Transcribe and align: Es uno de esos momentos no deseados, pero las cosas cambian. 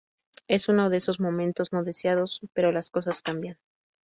Es 0.47 0.67
uno 0.67 0.89
de 0.89 0.97
esos 0.97 1.19
momentos 1.19 1.71
no 1.73 1.83
deseados, 1.83 2.41
pero 2.55 2.71
las 2.71 2.89
cosas 2.89 3.21
cambian. 3.21 3.59